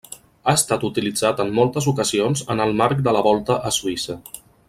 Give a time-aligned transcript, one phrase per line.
[0.45, 4.19] Ha estat utilitzat en moltes ocasions en el marc de la Volta a Suïssa.